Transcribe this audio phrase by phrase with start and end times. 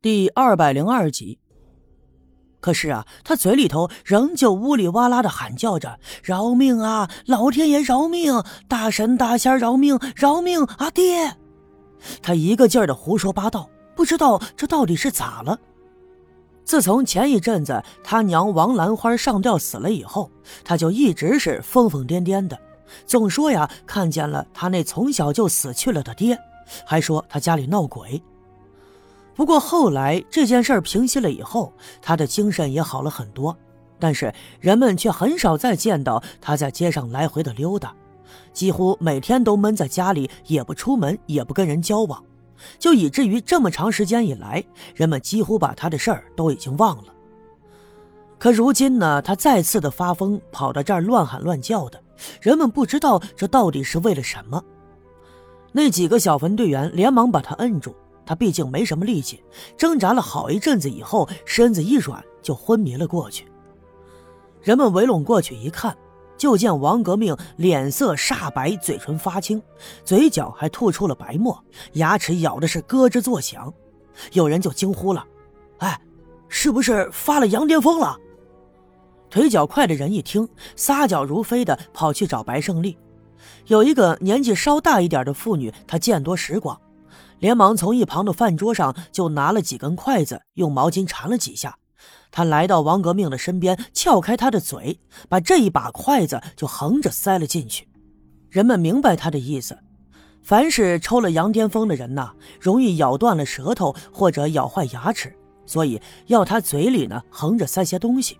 [0.00, 1.40] 第二百零二集。
[2.60, 7.10] 可是啊，他嘴里头仍旧呜里哇啦的喊叫着：“饶命啊！
[7.26, 8.40] 老天爷饶命！
[8.68, 9.98] 大神大仙饶命！
[10.14, 10.88] 饶命啊！
[10.88, 11.36] 爹！”
[12.22, 15.58] 他一个劲儿的胡说八道，不知道这到底是咋了。
[16.64, 20.30] 自从前一阵子他娘王兰花上吊死了以后，
[20.64, 22.56] 他就一直是疯疯癫癫的，
[23.04, 26.38] 总说呀看见了他那从小就死去了的爹，
[26.86, 28.22] 还说他家里闹鬼。
[29.38, 33.56] 不过后来这件事平息了以后，他的精神也好了很多，
[33.96, 37.94] 但是人们却很少再见到他在街上来回的溜达，
[38.52, 42.20] 几乎每天都闷在家里，也不出门，也不跟人交往，
[42.80, 47.14] 就以至于这么长时间以来，人们几乎把他的事儿都已经忘了。
[48.40, 52.02] 可如今呢，他再次的发疯，跑到这儿乱喊乱叫的，
[52.42, 54.60] 人们不知道这到底是为了什么。
[55.70, 57.94] 那几个小分队员连忙把他摁住。
[58.28, 59.42] 他毕竟没什么力气，
[59.74, 63.46] 挣扎了好一阵子以后，身子一软就昏迷了过去。
[64.60, 65.96] 人们围拢过去一看，
[66.36, 69.62] 就见王革命脸色煞白，嘴唇发青，
[70.04, 71.58] 嘴角还吐出了白沫，
[71.94, 73.72] 牙齿咬的是咯吱作响。
[74.32, 75.24] 有人就惊呼了
[75.80, 75.98] ：“哎，
[76.48, 78.14] 是不是发了羊癫疯了？”
[79.30, 82.98] 腿脚快的人一听，撒脚如飞的跑去找白胜利。
[83.68, 86.78] 有一个年纪稍大一点的妇女，她见多识广。
[87.38, 91.76] 连忙从一旁的饭桌上就拿了几根筷子，用毛巾缠了几下。
[92.30, 97.88] 他来到王革命的身边，撬开他的嘴，把这一把筷子就横着塞了进去。
[98.50, 99.78] 人们明白他的意思：
[100.42, 105.34] 凡是抽了羊癫疯的人呐，容易咬断了舌头或者咬坏牙齿，
[105.66, 108.38] 所以要他嘴里呢横着塞些东西。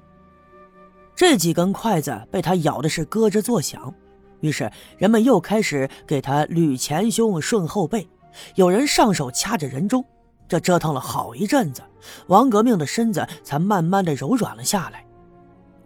[1.16, 3.92] 这几根筷子被他咬的是咯吱作响，
[4.40, 8.08] 于是人们又开始给他捋前胸、顺后背。
[8.54, 10.04] 有人上手掐着人中，
[10.46, 11.82] 这折腾了好一阵子，
[12.26, 15.04] 王革命的身子才慢慢的柔软了下来。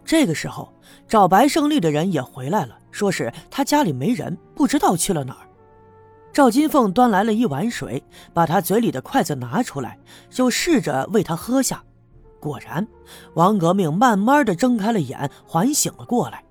[0.05, 0.71] 这个时候，
[1.07, 5.47] 找白胜利的人也回来了，说是他家里没人，不知道去了哪儿。
[6.33, 8.03] 赵金凤端来了一碗水，
[8.33, 9.97] 把他嘴里的筷子拿出来，
[10.29, 11.83] 就试着喂他喝下。
[12.39, 12.85] 果然，
[13.35, 16.43] 王革命慢慢的睁开了眼，缓醒了过来。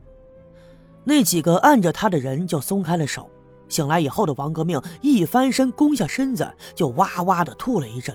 [1.04, 3.28] 那几个按着他的人就松开了手。
[3.72, 8.14] 醒来以后的王革命一翻身，弓下身子就哇哇的吐了一阵，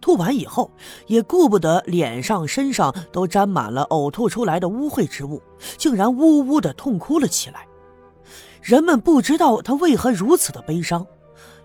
[0.00, 0.68] 吐完以后
[1.06, 5.40] 也顾不得脸上、身上都沾满了呕吐出来的污秽之物，
[5.78, 7.68] 竟然呜呜的痛哭了起来。
[8.60, 11.06] 人们不知道他为何如此的悲伤，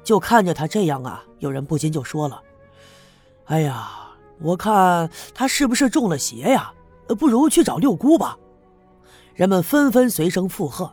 [0.04, 2.40] 就看着他这样啊，有人不禁就说了
[3.46, 3.90] ：“哎呀，
[4.40, 6.72] 我看他是不是中了邪呀？
[7.18, 8.38] 不如去找六姑吧。”
[9.34, 10.92] 人们纷纷随声附和，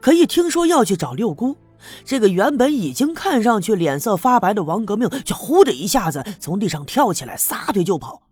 [0.00, 1.56] 可一听说要去找六姑，
[2.04, 8.22] 这个原本已经看上去脸色发白的王革命，却呼的一下子从地上跳起来，撒腿就跑。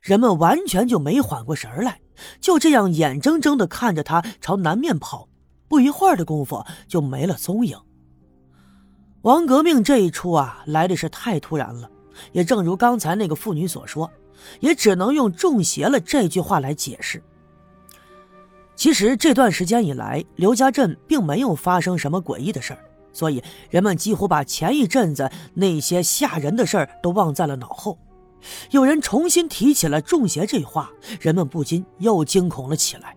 [0.00, 2.00] 人们完全就没缓过神来，
[2.40, 5.28] 就这样眼睁睁地看着他朝南面跑。
[5.68, 7.78] 不一会儿的功夫，就没了踪影。
[9.22, 11.88] 王革命这一出啊，来的是太突然了，
[12.32, 14.10] 也正如刚才那个妇女所说，
[14.60, 17.22] 也只能用中邪了这句话来解释。
[18.80, 22.78] 其实这段时间以来，刘家镇并没有发生什么诡异的事儿，
[23.12, 27.98] 所以人们几乎把前一阵子那些吓人的事儿都忘在了脑后。
[28.70, 33.14] 有人重新提起了中邪这话，人们不禁又惊恐了起来。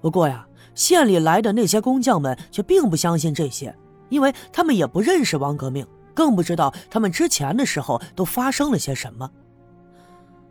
[0.00, 0.46] 不过呀，
[0.76, 3.74] 县里来的那些工匠们却并不相信这些，
[4.10, 5.84] 因为他们也不认识王革命，
[6.14, 9.28] 更不知道他们之前的时候都发生了些什么。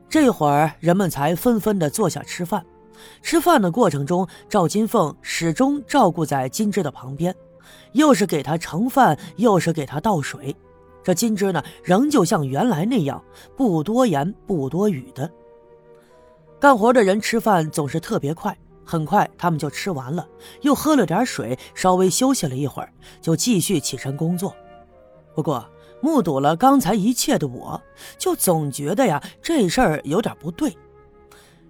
[0.10, 2.66] 这会儿，人们才纷纷的坐下吃饭。
[3.22, 7.36] 吃饭的过程中，赵金凤始终照顾在金枝的旁边，
[7.94, 10.56] 又是给他盛饭，又是给他倒水。
[11.04, 13.24] 这金枝呢，仍旧像原来那样
[13.56, 15.30] 不多言不多语的。
[16.60, 20.28] 干活的人吃饭总是特别快，很快他们就吃完了，
[20.62, 22.92] 又喝了点水，稍微休息了一会儿，
[23.22, 24.54] 就继续起身工作。
[25.36, 25.66] 不过
[26.02, 27.82] 目睹了刚才一切的我，
[28.18, 30.76] 就总觉得呀，这事儿有点不对。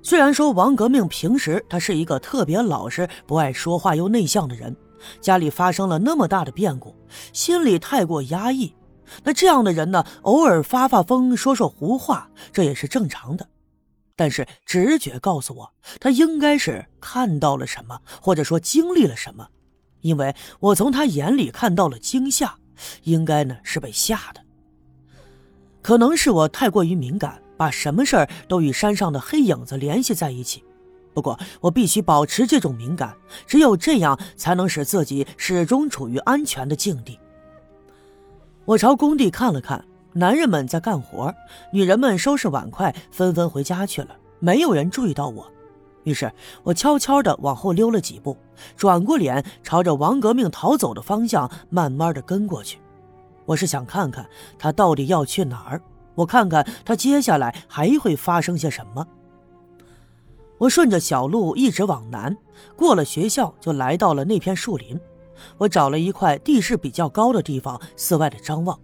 [0.07, 4.74] 虽然说王革命平时他是一个特别老实、不爱说话又内向的人，
[5.19, 6.95] 家里发生了那么大的变故，
[7.33, 8.74] 心里太过压抑。
[9.21, 13.45] 那这样的人呢，偶尔发发疯、说说胡话，这也是正常的。
[14.15, 19.45] 但是直觉告诉我，他应该是看到了什么，或者说经历了什么，
[20.00, 22.56] 因为我从他眼里看到了惊吓，
[23.03, 24.39] 应该呢是被吓的。
[25.81, 27.42] 可能是我太过于敏感。
[27.57, 30.63] 把什么事儿都与山上的黑影子联系在一起，
[31.13, 33.15] 不过我必须保持这种敏感，
[33.45, 37.19] 只有这样才能使自己始终处于安全的境地。
[38.65, 39.83] 我朝工地看了看，
[40.13, 41.33] 男人们在干活，
[41.74, 45.50] 女人们收拾碗筷，纷纷回家去了，没有人注意到我。
[46.03, 46.31] 于是
[46.63, 48.38] 我悄悄地往后溜了几步，
[48.75, 52.77] 转过脸，朝着王革命逃走的方向慢慢地跟过去。
[53.45, 54.25] 我是想看看
[54.57, 55.81] 他到底要去哪儿，
[56.18, 59.08] 我看看他接下来还会发生些什么。
[60.58, 62.36] 我顺着小路一直往南，
[62.75, 65.00] 过了学校就来到了那片树林。
[65.60, 68.80] 我找了一块地势比较高的地方，四外的张望，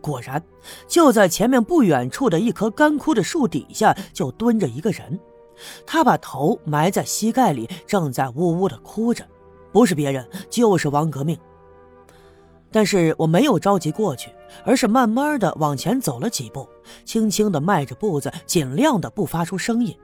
[0.00, 0.42] 果然
[0.88, 5.20] 就在前面不远处的一棵干枯的树底下，就蹲着一个人。
[5.84, 9.22] 他把头埋在膝盖里，正在呜呜的哭着，
[9.70, 11.38] 不是别人，就是王革命。
[12.72, 14.30] 但是我没有着急过去，
[14.64, 16.68] 而是慢慢的往前走了几步，
[17.04, 19.96] 轻轻的迈着步子，尽量的不发出声音。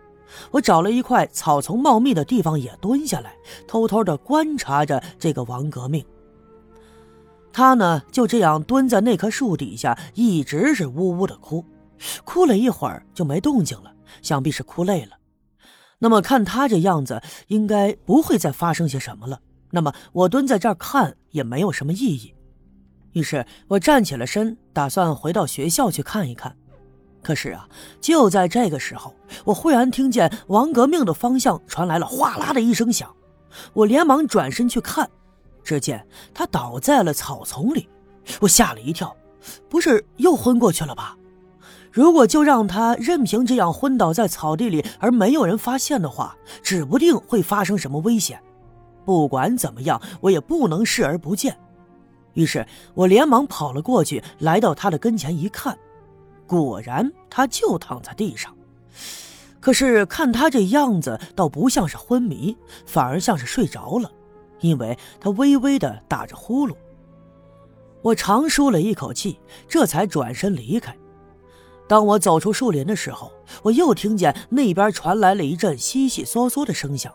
[0.51, 3.33] 我找了一块草丛茂密的地方，也蹲下来，
[3.69, 6.05] 偷偷的观察着这个王革命。
[7.53, 11.65] 他呢，就这样蹲在那棵树底下，一直是呜呜的哭，
[12.25, 15.13] 哭了一会儿就没动静了，想必是哭累了。
[15.99, 19.41] 那么看他这样子，应该不会再发生些什么了。
[19.71, 22.35] 那么我蹲在这儿看也没有什么意义。
[23.17, 26.55] 于是我站起了身，打算回到学校去看一看。
[27.23, 27.67] 可是啊，
[27.99, 29.15] 就在这个时候，
[29.47, 33.11] 我忽然听见王革命的方向传来了哗啦的一声响。
[33.73, 35.09] 我连忙转身去看，
[35.65, 37.89] 只见他倒在了草丛里。
[38.39, 39.17] 我吓了一跳，
[39.71, 41.17] 不是又昏过去了吧？
[41.91, 48.39] 如果就让他任凭这样昏倒在草地里，而没有人发现的话，指不定会发生什么危险。
[49.07, 51.57] 不管怎么样，我也不能视而不见。
[52.37, 55.77] 于是我连忙跑了过去，来到他的跟前一看，
[56.47, 58.55] 果然他就躺在地上。
[59.59, 62.55] 可是看他这样子，倒不像是昏迷，
[62.85, 64.13] 反而像是睡着了，
[64.61, 66.77] 因为他微微的打着呼噜。
[68.03, 70.95] 我长舒了一口气，这才转身离开。
[71.89, 77.13] 当我走出树林的时候，我又听见那边传来了一阵悉悉嗦嗦的声响。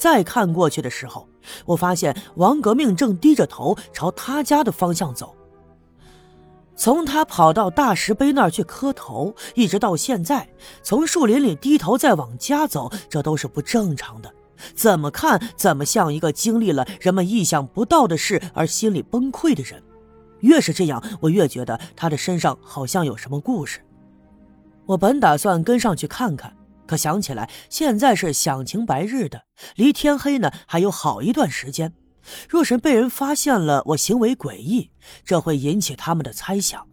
[0.00, 1.28] 再看过去的时候，
[1.66, 5.36] 我发现王革命正低着头朝他家的方向走。
[6.74, 10.48] 从他跑到大石碑那儿去磕头，一直到现在，
[10.82, 14.32] 从树林里低头再往家走，这都是不正常的。
[14.74, 19.82] 怎么看怎么像一个经历了人们意想不到的事而心里崩溃的人。
[20.38, 23.80] 越是这样，我越觉得他的身上好像有什么故事。
[24.86, 26.56] 我本打算跟上去看看，
[26.90, 29.44] 可想起来现在是响晴白日的，
[29.76, 31.92] 离天黑呢还有好一段时间。
[32.48, 34.90] 若是被人发现了我行为诡异，
[35.24, 36.84] 这会引起他们的猜想。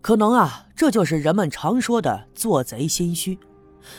[0.00, 3.38] 可能啊，这就是人们常说的做贼心虚。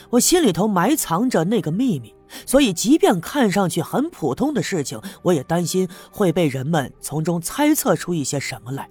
[0.10, 2.12] 我心里头埋藏着那个秘密，
[2.48, 8.90] 所以即便看上去很普通的事情，我也担心会被人们从中猜测出一些什么来。